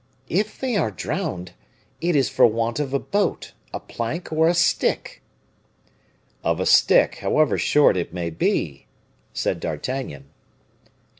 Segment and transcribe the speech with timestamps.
[0.29, 1.51] if they are drowned,
[2.01, 5.21] it is for want of a boat, a plank, or a stick."
[6.43, 8.87] "Of a stick, however short it may be,"
[9.31, 10.25] said D'Artagnan.